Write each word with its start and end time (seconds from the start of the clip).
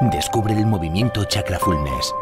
Descubre 0.00 0.54
el 0.54 0.66
movimiento 0.66 1.24
Chakra 1.24 1.58
Fullness. 1.58 2.14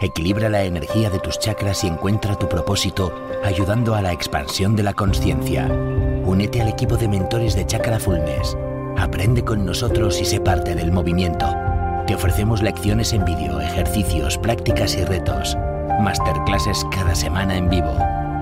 Equilibra 0.00 0.48
la 0.48 0.64
energía 0.64 1.10
de 1.10 1.18
tus 1.20 1.38
chakras 1.38 1.84
y 1.84 1.86
encuentra 1.86 2.34
tu 2.36 2.48
propósito 2.48 3.12
ayudando 3.44 3.94
a 3.94 4.02
la 4.02 4.12
expansión 4.12 4.74
de 4.74 4.82
la 4.82 4.94
conciencia. 4.94 5.66
Únete 6.24 6.60
al 6.60 6.68
equipo 6.68 6.96
de 6.96 7.08
mentores 7.08 7.54
de 7.54 7.66
Chakra 7.66 7.98
Fullness. 7.98 8.56
Aprende 8.98 9.44
con 9.44 9.64
nosotros 9.64 10.20
y 10.20 10.24
sé 10.24 10.40
parte 10.40 10.74
del 10.74 10.90
movimiento. 10.90 11.54
Te 12.06 12.14
ofrecemos 12.14 12.62
lecciones 12.62 13.12
en 13.12 13.24
vídeo, 13.24 13.60
ejercicios, 13.60 14.38
prácticas 14.38 14.96
y 14.96 15.04
retos. 15.04 15.56
Masterclasses 16.00 16.84
cada 16.90 17.14
semana 17.14 17.56
en 17.56 17.68
vivo. 17.68 17.94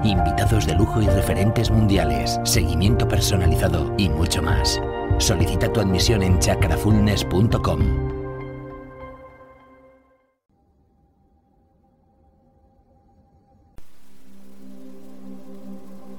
Invitados 0.02 0.66
de 0.66 0.74
lujo 0.74 1.02
y 1.02 1.06
referentes 1.06 1.70
mundiales, 1.70 2.40
seguimiento 2.44 3.06
personalizado 3.06 3.92
y 3.98 4.08
mucho 4.08 4.42
más. 4.42 4.80
Solicita 5.18 5.70
tu 5.70 5.80
admisión 5.80 6.22
en 6.22 6.38
chakrafulness.com. 6.38 8.09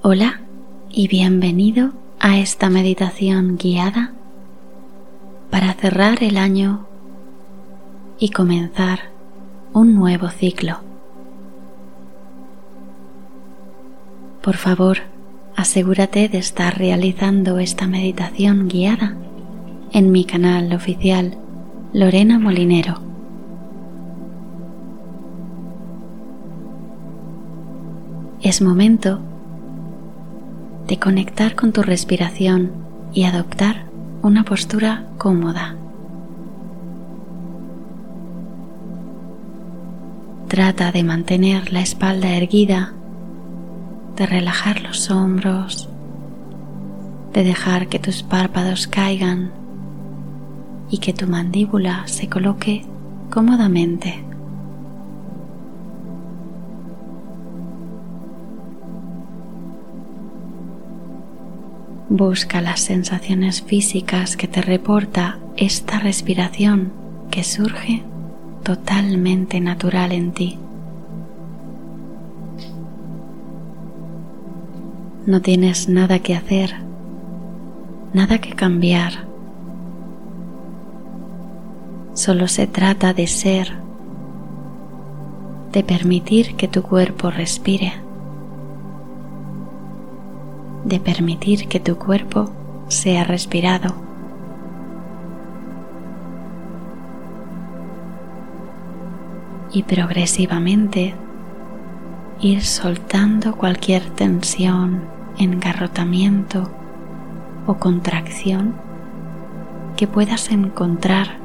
Hola 0.04 0.40
y 0.90 1.08
bienvenido 1.08 1.92
a 2.20 2.40
esta 2.40 2.72
meditación 2.72 3.56
guiada 3.56 4.12
para 5.52 5.74
cerrar 5.74 6.24
el 6.24 6.38
año 6.38 6.88
y 8.18 8.30
comenzar 8.30 9.12
un 9.74 9.94
nuevo 9.94 10.30
ciclo. 10.30 10.80
Por 14.42 14.58
favor, 14.58 14.98
asegúrate 15.56 16.30
de 16.30 16.40
estar 16.40 16.80
realizando 16.80 17.60
esta 17.60 17.86
meditación 17.86 18.70
guiada 18.70 19.16
en 19.92 20.12
mi 20.12 20.26
canal 20.26 20.74
oficial 20.74 21.38
Lorena 21.94 22.40
Molinero. 22.40 23.04
Es 28.42 28.64
momento 28.64 29.22
de 30.92 31.00
conectar 31.00 31.56
con 31.56 31.72
tu 31.72 31.84
respiración 31.84 32.70
y 33.14 33.24
adoptar 33.24 33.86
una 34.24 34.44
postura 34.44 35.06
cómoda. 35.18 35.78
Trata 40.50 40.92
de 40.92 41.06
mantener 41.06 41.72
la 41.72 41.80
espalda 41.80 42.36
erguida 42.36 42.92
de 44.18 44.26
relajar 44.26 44.82
los 44.82 45.10
hombros, 45.10 45.88
de 47.32 47.46
dejar 47.46 47.88
que 47.88 47.98
tus 47.98 48.22
párpados 48.22 48.86
caigan 48.88 49.50
y 50.90 50.98
que 50.98 51.14
tu 51.14 51.26
mandíbula 51.26 52.06
se 52.08 52.28
coloque 52.28 52.84
cómodamente. 53.30 54.31
Busca 62.14 62.60
las 62.60 62.82
sensaciones 62.82 63.62
físicas 63.62 64.36
que 64.36 64.46
te 64.46 64.62
reporta 64.62 65.40
esta 65.56 65.98
respiración 65.98 66.92
que 67.32 67.46
surge 67.46 68.04
totalmente 68.64 69.62
natural 69.62 70.12
en 70.12 70.34
ti. 70.34 70.60
No 75.26 75.42
tienes 75.42 75.88
nada 75.88 76.20
que 76.20 76.36
hacer, 76.36 76.76
nada 78.12 78.40
que 78.40 78.52
cambiar. 78.56 79.14
Solo 82.14 82.50
se 82.50 82.68
trata 82.68 83.14
de 83.14 83.28
ser, 83.28 83.72
de 85.72 85.82
permitir 85.82 86.58
que 86.58 86.68
tu 86.68 86.84
cuerpo 86.84 87.32
respire, 87.32 87.94
de 90.86 91.00
permitir 91.00 91.68
que 91.68 91.80
tu 91.80 91.98
cuerpo 91.98 92.52
sea 92.88 93.24
respirado. 93.24 93.96
Y 99.74 99.84
progresivamente 99.84 101.14
ir 102.42 102.64
soltando 102.64 103.56
cualquier 103.56 104.04
tensión, 104.10 105.02
engarrotamiento 105.38 106.70
o 107.68 107.76
contracción 107.76 108.74
que 109.96 110.08
puedas 110.08 110.52
encontrar 110.52 111.38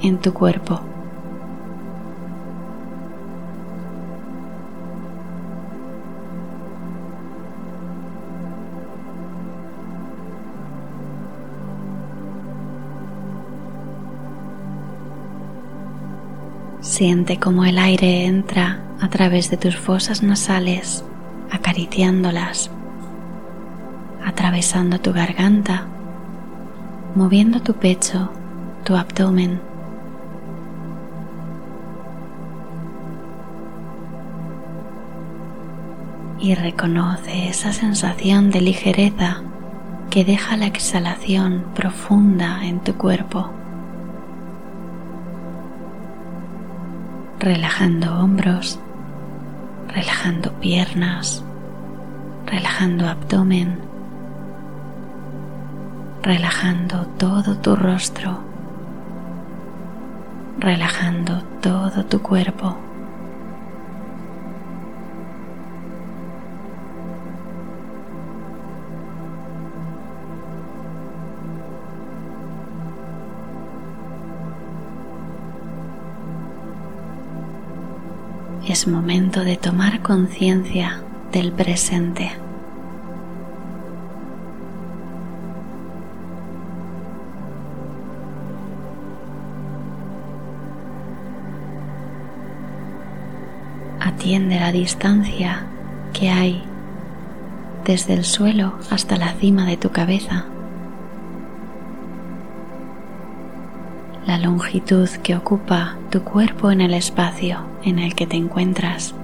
en 0.00 0.18
tu 0.18 0.32
cuerpo. 0.32 0.80
Siente 16.98 17.38
cómo 17.38 17.64
el 17.64 17.78
aire 17.78 18.24
entra 18.24 18.80
a 19.00 19.08
través 19.08 19.52
de 19.52 19.56
tus 19.56 19.76
fosas 19.76 20.24
nasales, 20.24 21.04
acariciándolas, 21.48 22.72
atravesando 24.26 24.98
tu 24.98 25.12
garganta, 25.12 25.86
moviendo 27.14 27.62
tu 27.62 27.74
pecho, 27.74 28.32
tu 28.82 28.96
abdomen. 28.96 29.60
Y 36.40 36.56
reconoce 36.56 37.48
esa 37.48 37.72
sensación 37.72 38.50
de 38.50 38.60
ligereza 38.60 39.42
que 40.10 40.24
deja 40.24 40.56
la 40.56 40.66
exhalación 40.66 41.64
profunda 41.76 42.66
en 42.66 42.80
tu 42.80 42.94
cuerpo. 42.94 43.52
Relajando 47.40 48.18
hombros, 48.18 48.78
relajando 49.88 50.52
piernas, 50.54 51.44
relajando 52.46 53.08
abdomen, 53.08 53.78
relajando 56.22 57.06
todo 57.18 57.56
tu 57.56 57.76
rostro, 57.76 58.38
relajando 60.58 61.42
todo 61.62 62.04
tu 62.06 62.20
cuerpo. 62.20 62.87
Es 78.68 78.86
momento 78.86 79.44
de 79.44 79.56
tomar 79.56 80.02
conciencia 80.02 81.02
del 81.32 81.52
presente. 81.52 82.30
Atiende 94.00 94.60
la 94.60 94.70
distancia 94.70 95.64
que 96.12 96.28
hay 96.28 96.62
desde 97.86 98.12
el 98.12 98.24
suelo 98.24 98.74
hasta 98.90 99.16
la 99.16 99.32
cima 99.34 99.64
de 99.64 99.78
tu 99.78 99.90
cabeza. 99.90 100.44
La 104.28 104.36
longitud 104.36 105.08
que 105.22 105.34
ocupa 105.34 105.96
tu 106.10 106.22
cuerpo 106.22 106.70
en 106.70 106.82
el 106.82 106.92
espacio 106.92 107.60
en 107.82 107.98
el 107.98 108.14
que 108.14 108.26
te 108.26 108.36
encuentras. 108.36 109.14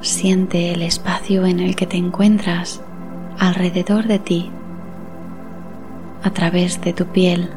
Siente 0.00 0.72
el 0.72 0.82
espacio 0.82 1.46
en 1.46 1.60
el 1.60 1.76
que 1.76 1.86
te 1.86 1.96
encuentras 1.96 2.82
alrededor 3.38 4.08
de 4.08 4.18
ti, 4.18 4.50
a 6.24 6.30
través 6.30 6.80
de 6.80 6.92
tu 6.92 7.06
piel 7.06 7.50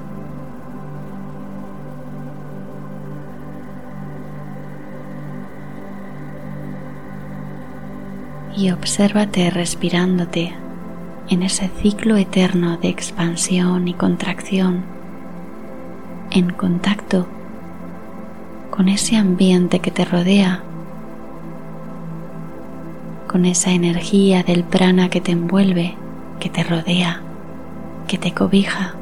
y 8.58 8.72
obsérvate 8.72 9.52
respirándote 9.52 10.52
en 11.30 11.44
ese 11.44 11.70
ciclo 11.82 12.18
eterno 12.18 12.78
de 12.78 12.90
expansión 12.90 13.88
y 13.88 13.94
contracción, 13.94 14.84
en 16.32 16.50
contacto 16.50 17.28
con 18.72 18.90
ese 18.90 19.16
ambiente 19.16 19.80
que 19.80 19.92
te 19.92 20.06
rodea, 20.06 20.64
con 23.28 23.46
esa 23.46 23.72
energía 23.72 24.42
del 24.42 24.64
prana 24.64 25.10
que 25.10 25.22
te 25.22 25.34
envuelve, 25.34 25.96
que 26.40 26.50
te 26.50 26.64
rodea, 26.64 27.22
que 28.08 28.18
te 28.18 28.34
cobija. 28.34 28.97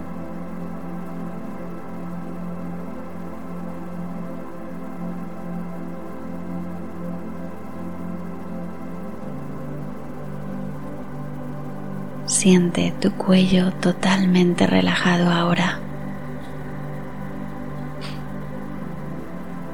Siente 12.45 12.93
tu 13.01 13.11
cuello 13.13 13.71
totalmente 13.71 14.67
relajado 14.67 15.31
ahora. 15.31 15.79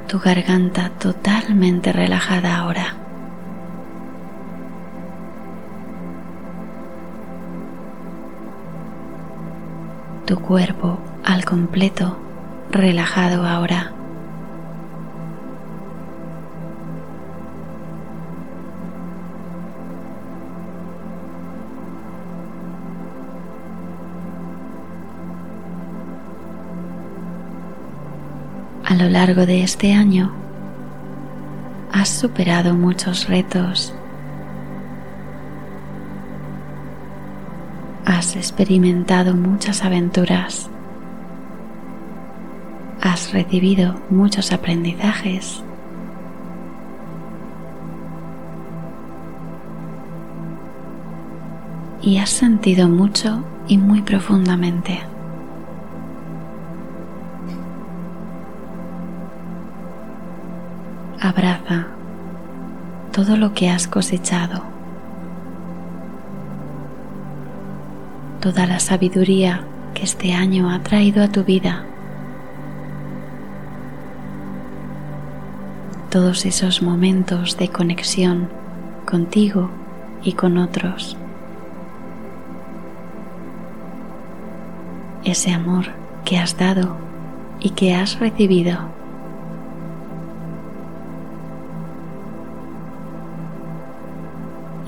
Tu 0.08 0.18
garganta 0.18 0.90
totalmente 0.92 1.92
relajada 1.92 2.60
ahora. 2.60 2.96
Tu 10.26 10.40
cuerpo 10.40 10.98
al 11.26 11.44
completo 11.44 12.18
relajado 12.72 13.46
ahora. 13.46 14.01
A 28.92 28.96
lo 28.96 29.08
largo 29.08 29.46
de 29.46 29.64
este 29.64 29.94
año 29.94 30.34
has 31.94 32.10
superado 32.10 32.74
muchos 32.74 33.30
retos. 33.30 33.94
Has 38.04 38.36
experimentado 38.36 39.34
muchas 39.34 39.86
aventuras. 39.86 40.70
Has 43.02 43.32
recibido 43.32 43.96
muchos 44.10 44.52
aprendizajes. 44.52 45.64
Y 52.02 52.18
has 52.18 52.30
sentido 52.30 52.90
mucho 52.90 53.42
y 53.70 53.78
muy 53.78 54.02
profundamente. 54.02 55.11
Abraza 61.32 61.88
todo 63.14 63.38
lo 63.38 63.54
que 63.54 63.70
has 63.70 63.88
cosechado, 63.88 64.64
toda 68.42 68.66
la 68.66 68.80
sabiduría 68.80 69.62
que 69.94 70.04
este 70.04 70.34
año 70.34 70.70
ha 70.70 70.80
traído 70.80 71.24
a 71.24 71.30
tu 71.30 71.44
vida, 71.44 71.86
todos 76.10 76.46
esos 76.46 76.82
momentos 76.82 77.58
de 77.58 77.70
conexión 77.70 78.50
contigo 79.06 79.70
y 80.24 80.34
con 80.34 80.58
otros, 80.58 81.16
ese 85.24 85.54
amor 85.54 85.86
que 86.26 86.38
has 86.38 86.58
dado 86.58 86.98
y 87.62 87.70
que 87.70 87.96
has 87.96 88.20
recibido. 88.20 89.01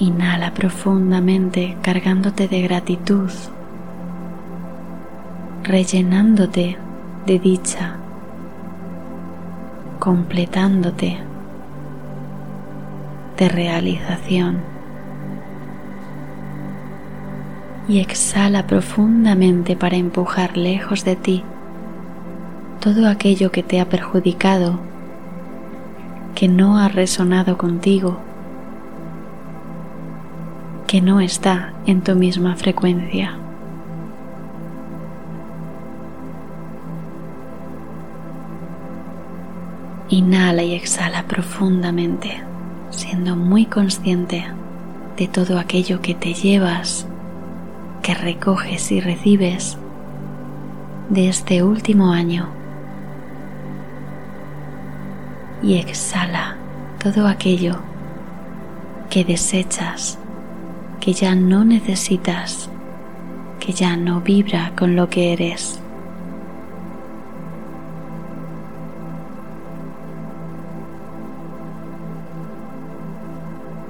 Inhala 0.03 0.53
profundamente 0.53 1.77
cargándote 1.81 2.49
de 2.49 2.61
gratitud, 2.61 3.31
rellenándote 5.63 6.77
de 7.25 7.39
dicha, 7.39 7.95
completándote 9.99 11.19
de 13.37 13.47
realización. 13.47 14.57
Y 17.87 17.99
exhala 18.01 18.67
profundamente 18.67 19.77
para 19.77 19.95
empujar 19.95 20.57
lejos 20.57 21.05
de 21.05 21.15
ti 21.15 21.43
todo 22.81 23.07
aquello 23.07 23.53
que 23.53 23.63
te 23.63 23.79
ha 23.79 23.87
perjudicado, 23.87 24.81
que 26.35 26.49
no 26.49 26.77
ha 26.77 26.89
resonado 26.89 27.57
contigo 27.57 28.19
que 30.93 31.01
no 31.01 31.19
está 31.21 31.73
en 31.87 32.01
tu 32.01 32.13
misma 32.13 32.55
frecuencia. 32.55 33.35
Inhala 40.09 40.61
y 40.61 40.75
exhala 40.75 41.23
profundamente, 41.23 42.43
siendo 42.91 43.35
muy 43.35 43.65
consciente 43.65 44.45
de 45.17 45.27
todo 45.27 45.57
aquello 45.57 45.99
que 45.99 46.13
te 46.13 46.35
llevas, 46.35 47.07
que 48.03 48.13
recoges 48.13 48.91
y 48.91 49.01
recibes 49.01 49.79
de 51.09 51.27
este 51.27 51.63
último 51.63 52.11
año. 52.11 52.49
Y 55.63 55.79
exhala 55.79 56.55
todo 57.01 57.27
aquello 57.27 57.77
que 59.09 59.25
desechas 59.25 60.19
que 61.03 61.11
ya 61.11 61.35
no 61.35 61.65
necesitas, 61.65 62.69
que 63.59 63.73
ya 63.73 63.97
no 63.97 64.21
vibra 64.21 64.71
con 64.73 64.95
lo 64.95 65.09
que 65.09 65.33
eres. 65.33 65.81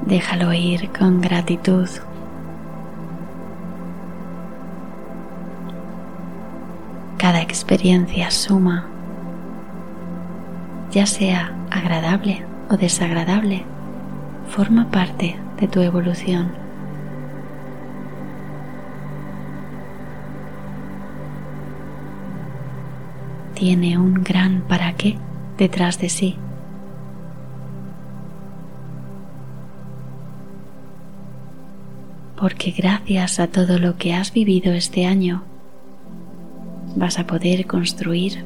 Déjalo 0.07 0.53
ir 0.53 0.89
con 0.89 1.21
gratitud. 1.21 1.87
Cada 7.19 7.43
experiencia 7.43 8.31
suma, 8.31 8.87
ya 10.89 11.05
sea 11.05 11.53
agradable 11.69 12.43
o 12.71 12.77
desagradable, 12.77 13.65
forma 14.49 14.89
parte 14.89 15.39
de 15.59 15.67
tu 15.67 15.79
evolución. 15.79 16.62
Tiene 23.63 23.97
un 23.97 24.25
gran 24.25 24.67
para 24.67 24.91
qué 24.97 25.15
detrás 25.57 25.97
de 25.97 26.09
sí. 26.09 26.35
Porque 32.35 32.71
gracias 32.71 33.39
a 33.39 33.47
todo 33.47 33.79
lo 33.79 33.95
que 33.95 34.13
has 34.13 34.33
vivido 34.33 34.73
este 34.73 35.05
año, 35.05 35.43
vas 36.97 37.17
a 37.19 37.25
poder 37.25 37.65
construir 37.65 38.43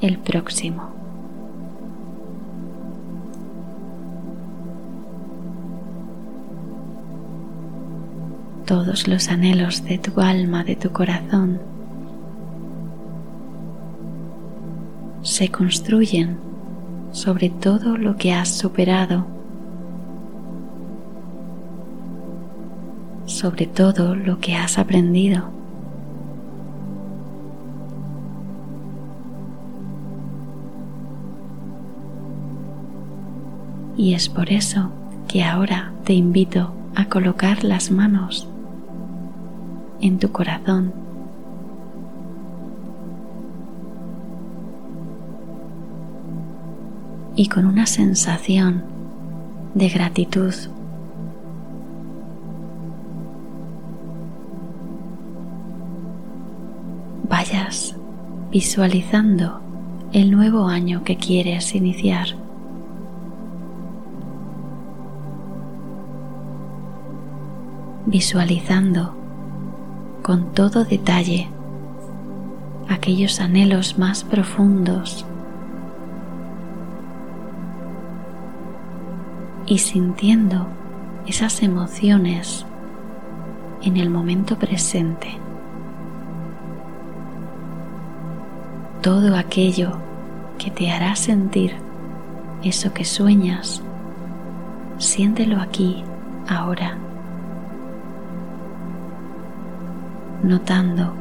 el 0.00 0.16
próximo. 0.16 0.92
Todos 8.64 9.08
los 9.08 9.28
anhelos 9.28 9.84
de 9.84 9.98
tu 9.98 10.18
alma, 10.22 10.64
de 10.64 10.76
tu 10.76 10.90
corazón, 10.90 11.60
se 15.38 15.50
construyen 15.50 16.36
sobre 17.12 17.48
todo 17.48 17.96
lo 17.96 18.16
que 18.16 18.32
has 18.32 18.48
superado, 18.48 19.24
sobre 23.24 23.68
todo 23.68 24.16
lo 24.16 24.40
que 24.40 24.56
has 24.56 24.78
aprendido. 24.78 25.44
Y 33.96 34.14
es 34.14 34.28
por 34.28 34.50
eso 34.50 34.90
que 35.28 35.44
ahora 35.44 35.92
te 36.02 36.14
invito 36.14 36.72
a 36.96 37.04
colocar 37.04 37.62
las 37.62 37.92
manos 37.92 38.48
en 40.00 40.18
tu 40.18 40.32
corazón 40.32 40.92
y 47.38 47.46
con 47.46 47.66
una 47.66 47.86
sensación 47.86 48.82
de 49.72 49.88
gratitud. 49.88 50.52
Vayas 57.28 57.94
visualizando 58.50 59.60
el 60.12 60.32
nuevo 60.32 60.66
año 60.66 61.04
que 61.04 61.16
quieres 61.16 61.74
iniciar. 61.74 62.26
visualizando 68.06 69.14
con 70.22 70.54
todo 70.54 70.86
detalle 70.86 71.46
aquellos 72.88 73.38
anhelos 73.38 73.98
más 73.98 74.24
profundos 74.24 75.27
y 79.68 79.78
sintiendo 79.78 80.66
esas 81.26 81.62
emociones 81.62 82.64
en 83.82 83.98
el 83.98 84.08
momento 84.08 84.58
presente. 84.58 85.38
Todo 89.02 89.36
aquello 89.36 89.98
que 90.56 90.70
te 90.70 90.90
hará 90.90 91.14
sentir 91.16 91.74
eso 92.62 92.92
que 92.94 93.04
sueñas, 93.04 93.82
siéntelo 94.96 95.60
aquí, 95.60 96.02
ahora, 96.48 96.96
notando 100.42 101.12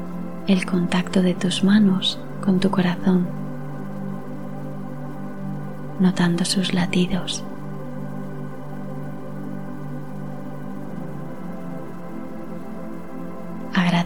el 0.48 0.66
contacto 0.66 1.22
de 1.22 1.34
tus 1.34 1.66
manos 1.66 2.18
con 2.44 2.62
tu 2.62 2.72
corazón, 2.72 3.28
notando 6.00 6.46
sus 6.46 6.74
latidos. 6.74 7.44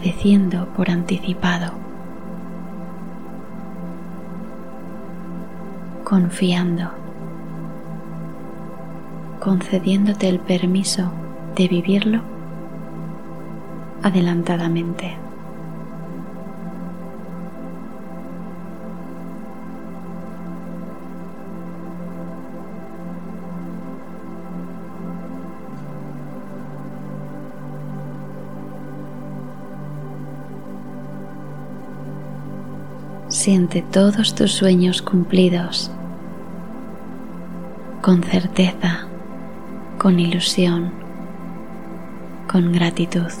Agradeciendo 0.02 0.66
por 0.74 0.90
anticipado, 0.90 1.72
confiando, 6.02 6.90
concediéndote 9.38 10.28
el 10.28 10.40
permiso 10.40 11.12
de 11.54 11.68
vivirlo 11.68 12.20
adelantadamente. 14.02 15.16
Siente 33.42 33.82
todos 33.82 34.36
tus 34.36 34.52
sueños 34.52 35.02
cumplidos 35.02 35.90
con 38.00 38.22
certeza, 38.22 39.00
con 39.98 40.20
ilusión, 40.20 40.92
con 42.48 42.70
gratitud. 42.70 43.32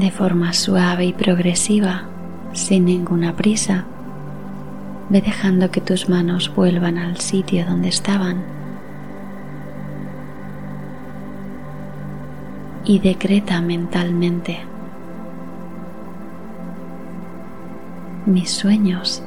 De 0.00 0.10
forma 0.10 0.54
suave 0.54 1.04
y 1.04 1.12
progresiva, 1.12 2.04
sin 2.52 2.86
ninguna 2.86 3.36
prisa. 3.36 3.84
Ve 5.10 5.20
dejando 5.20 5.70
que 5.70 5.80
tus 5.80 6.08
manos 6.08 6.52
vuelvan 6.54 6.96
al 6.96 7.18
sitio 7.18 7.66
donde 7.66 7.88
estaban. 7.88 8.42
Y 12.84 12.98
decreta 12.98 13.60
mentalmente. 13.60 14.60
Mis 18.24 18.50
sueños 18.50 19.22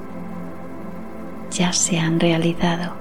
ya 1.51 1.71
se 1.71 1.99
han 1.99 2.19
realizado. 2.19 2.93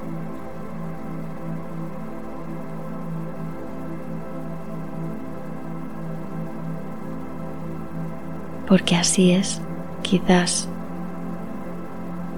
Porque 8.72 8.96
así 8.96 9.32
es, 9.32 9.60
quizás 10.00 10.66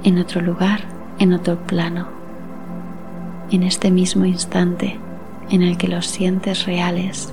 en 0.03 0.19
otro 0.19 0.41
lugar, 0.41 0.81
en 1.21 1.33
otro 1.33 1.57
plano, 1.59 2.09
en 3.53 3.63
este 3.63 3.93
mismo 3.93 4.25
instante 4.25 4.99
en 5.51 5.63
el 5.63 5.79
que 5.79 5.87
los 5.87 6.09
sientes 6.09 6.67
reales, 6.67 7.33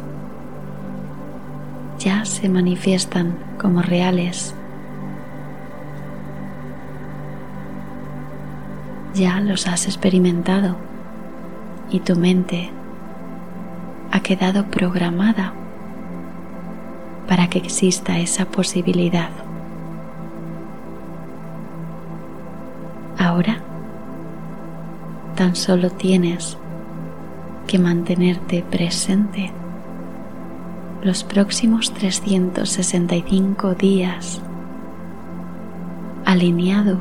ya 1.98 2.25
se 2.25 2.48
manifiestan 2.48 3.39
como 3.60 3.81
reales. 3.81 4.53
Ya 9.15 9.39
los 9.39 9.65
has 9.65 9.88
experimentado 9.88 10.75
y 11.89 12.01
tu 12.01 12.15
mente 12.15 12.70
ha 14.12 14.20
quedado 14.20 14.67
programada 14.67 15.55
para 17.31 17.47
que 17.47 17.59
exista 17.59 18.19
esa 18.19 18.43
posibilidad. 18.43 19.29
Ahora 23.17 23.59
tan 25.38 25.55
solo 25.55 25.91
tienes 25.91 26.57
que 27.67 27.79
mantenerte 27.79 28.65
presente 28.69 29.50
los 31.03 31.23
próximos 31.23 31.93
365 31.93 33.75
días 33.75 34.41
alineado 36.25 37.00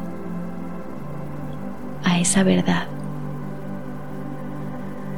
a 2.05 2.21
esa 2.21 2.45
verdad, 2.45 2.87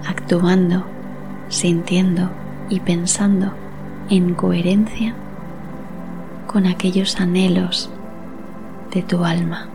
actuando, 0.09 0.87
sintiendo 1.50 2.31
y 2.71 2.81
pensando 2.81 3.62
en 4.12 4.35
coherencia 4.35 5.14
con 6.47 6.66
aquellos 6.66 7.19
anhelos 7.19 7.88
de 8.92 9.00
tu 9.00 9.25
alma. 9.25 9.69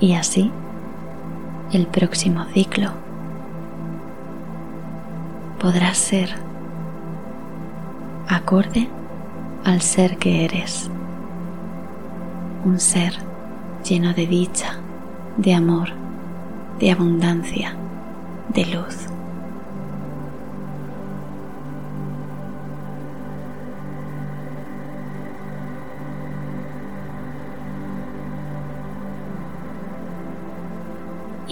Y 0.00 0.12
así, 0.12 0.50
el 1.72 1.86
próximo 1.86 2.44
ciclo 2.52 2.90
podrá 5.58 5.94
ser 5.94 6.28
acorde 8.28 8.86
al 9.64 9.80
ser 9.80 10.18
que 10.18 10.44
eres, 10.44 10.90
un 12.66 12.78
ser 12.78 13.14
lleno 13.82 14.12
de 14.12 14.26
dicha, 14.26 14.74
de 15.38 15.54
amor, 15.54 15.88
de 16.78 16.90
abundancia, 16.90 17.74
de 18.50 18.66
luz. 18.66 19.13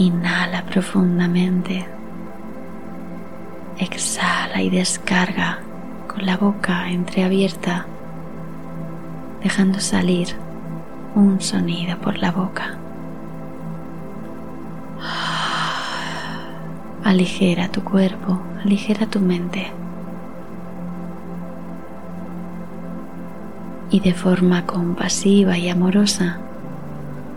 Inhala 0.03 0.65
profundamente. 0.65 1.87
Exhala 3.79 4.61
y 4.61 4.69
descarga 4.69 5.61
con 6.09 6.27
la 6.27 6.37
boca 6.37 6.91
entreabierta, 6.91 7.87
dejando 9.45 9.79
salir 9.79 10.35
un 11.15 11.41
sonido 11.41 11.97
por 11.99 12.19
la 12.19 12.33
boca. 12.33 12.79
Aligera 17.05 17.69
tu 17.69 17.85
cuerpo, 17.85 18.41
aligera 18.65 19.07
tu 19.07 19.21
mente. 19.21 19.71
y 23.91 24.01
de 24.01 24.15
forma 24.15 24.65
compasiva 24.65 25.59
y 25.59 25.69
amorosa 25.69 26.39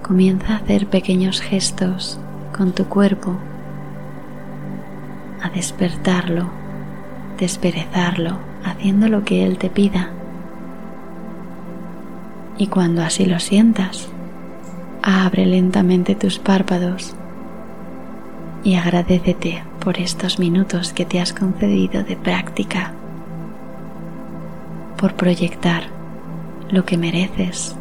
comienza 0.02 0.54
a 0.54 0.56
hacer 0.56 0.88
pequeños 0.88 1.42
gestos 1.42 2.18
con 2.56 2.72
tu 2.72 2.86
cuerpo, 2.86 3.36
a 5.42 5.50
despertarlo, 5.50 6.46
desperezarlo, 7.38 8.38
haciendo 8.64 9.10
lo 9.10 9.26
que 9.26 9.46
él 9.46 9.58
te 9.58 9.70
pida. 9.70 10.12
Y 12.58 12.68
cuando 12.68 13.04
así 13.04 13.26
lo 13.26 13.40
sientas, 13.40 14.08
abre 15.04 15.46
lentamente 15.46 16.16
tus 16.16 16.40
párpados 16.40 17.14
y 18.64 18.76
agradecete 18.76 19.62
por 19.82 20.00
estos 20.00 20.40
minutos 20.40 20.94
que 20.94 21.04
te 21.04 21.20
has 21.20 21.34
concedido 21.34 22.04
de 22.04 22.16
práctica, 22.16 22.94
por 24.98 25.16
proyectar 25.16 25.84
lo 26.70 26.86
que 26.86 26.98
mereces 26.98 27.76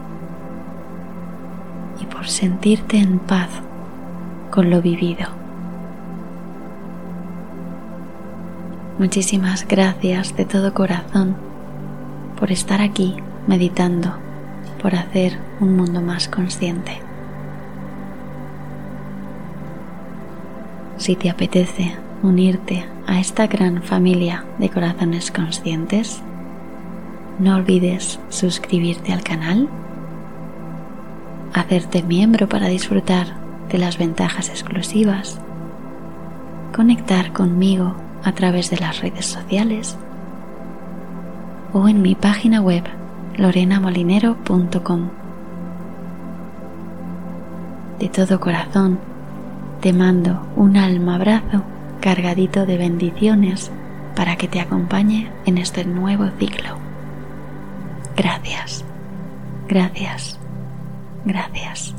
y 2.02 2.07
por 2.07 2.26
sentirte 2.26 2.99
en 2.99 3.21
paz 3.21 3.49
con 4.54 4.70
lo 4.70 4.80
vivido. 4.80 5.26
Muchísimas 9.00 9.66
gracias 9.66 10.37
de 10.37 10.44
todo 10.44 10.73
corazón 10.73 11.34
por 12.38 12.52
estar 12.52 12.80
aquí 12.80 13.16
meditando, 13.49 14.14
por 14.80 14.94
hacer 14.94 15.40
un 15.58 15.76
mundo 15.76 16.00
más 16.00 16.28
consciente. 16.28 17.00
Si 20.99 21.16
te 21.16 21.30
apetece 21.30 21.96
unirte 22.23 22.87
a 23.08 23.18
esta 23.18 23.49
gran 23.49 23.82
familia 23.82 24.44
de 24.61 24.70
corazones 24.70 25.32
conscientes, 25.32 26.23
no 27.40 27.56
olvides 27.56 28.20
suscribirte 28.28 29.12
al 29.12 29.25
canal, 29.25 29.68
hacerte 31.52 32.04
miembro 32.04 32.49
para 32.49 32.68
disfrutar 32.68 33.43
de 33.71 33.78
las 33.78 33.99
ventajas 33.99 34.49
exclusivas, 34.49 35.40
conectar 36.75 37.33
conmigo 37.33 37.94
a 38.23 38.33
través 38.33 38.71
de 38.71 38.78
las 38.78 39.00
redes 39.00 39.26
sociales 39.26 39.97
o 41.73 41.88
en 41.88 42.02
mi 42.02 42.14
página 42.14 42.61
web 42.61 42.85
lorenamolinero.com. 43.37 45.11
De 47.99 48.09
todo 48.09 48.40
corazón, 48.40 48.99
te 49.80 49.92
mando 49.92 50.47
un 50.56 50.76
alma 50.76 51.16
abrazo 51.16 51.64
cargadito 52.00 52.66
de 52.66 52.76
bendiciones 52.76 53.71
para 54.14 54.37
que 54.37 54.47
te 54.47 54.61
acompañe 54.61 55.30
en 55.47 55.59
este 55.59 55.85
nuevo 55.85 56.28
ciclo. 56.38 56.76
Gracias, 58.16 58.85
gracias, 59.68 60.38
gracias. 61.25 61.94